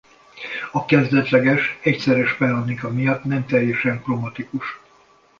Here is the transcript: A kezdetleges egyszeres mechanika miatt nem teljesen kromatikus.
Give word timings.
A 0.71 0.85
kezdetleges 0.85 1.77
egyszeres 1.81 2.37
mechanika 2.37 2.89
miatt 2.91 3.23
nem 3.23 3.45
teljesen 3.45 4.01
kromatikus. 4.03 4.79